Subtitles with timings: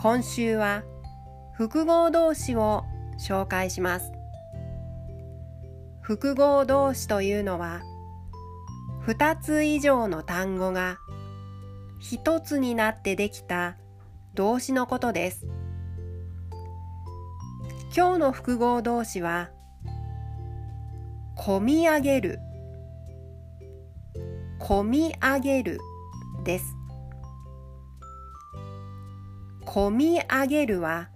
[0.00, 0.84] 今週は
[1.54, 2.84] 複合動詞を
[3.18, 4.12] 紹介します。
[6.00, 7.82] 複合動詞というのは
[9.08, 10.98] 2つ以上の単語が
[12.00, 13.76] 1つになってできた
[14.34, 15.48] 動詞のことです。
[17.92, 19.50] 今日の複合動詞は
[21.36, 22.38] 込み上げる。
[24.60, 25.80] 込み上げる
[26.44, 26.77] です。
[29.78, 31.08] 込み上げるは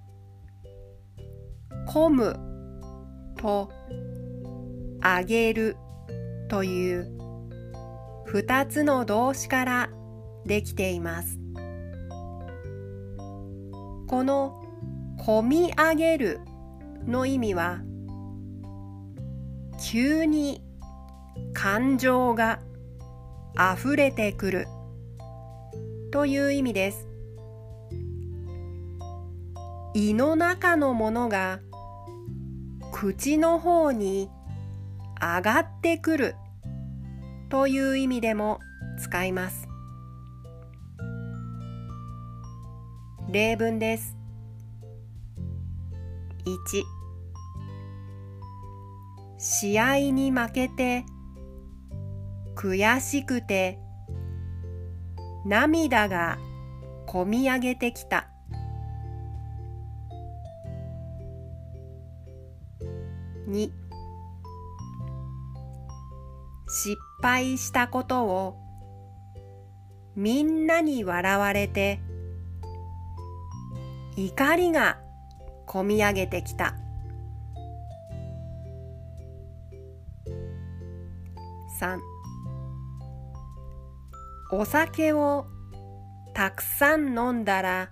[1.88, 2.36] 込む
[3.36, 3.72] と
[5.02, 5.76] 上げる
[6.48, 7.10] という
[8.24, 9.90] 二つの動詞から
[10.46, 11.40] できています。
[14.06, 14.62] この
[15.26, 16.38] 込み上げる
[17.04, 17.80] の意味は
[19.82, 20.62] 急に
[21.52, 22.60] 感情が
[23.56, 24.68] 溢れてくる
[26.12, 27.11] という意味です。
[29.94, 31.60] 胃の中のものが
[32.92, 34.30] 口の方に
[35.20, 36.34] 上がってくる
[37.50, 38.58] という意味でも
[38.98, 39.68] 使います。
[43.30, 44.16] 例文です。
[46.46, 46.82] 1
[49.38, 51.04] 試合に負けて
[52.56, 53.78] 悔しくて
[55.44, 56.38] 涙が
[57.06, 58.31] こみ上げてきた。
[63.52, 63.70] 2
[66.68, 68.56] 失敗したことを
[70.16, 72.00] みんなに笑われて
[74.16, 74.98] 怒りが
[75.66, 76.74] こみ上げてきた。
[81.80, 81.98] 3
[84.52, 85.46] お酒を
[86.34, 87.90] たくさん飲んだら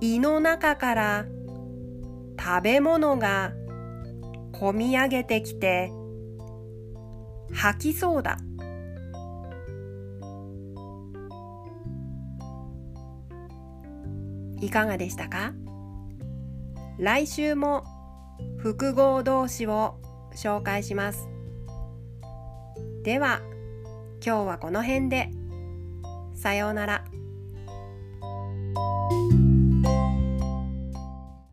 [0.00, 1.26] 胃の中から
[2.50, 3.52] 食べ物が
[4.52, 5.92] こみ上げてきて
[7.52, 8.38] 吐きそうだ。
[14.62, 15.52] いかがでしたか？
[16.96, 17.84] 来週も
[18.56, 20.00] 複合動詞を
[20.34, 21.28] 紹介します。
[23.04, 23.42] では
[24.24, 25.28] 今日はこの辺で。
[26.34, 27.04] さようなら。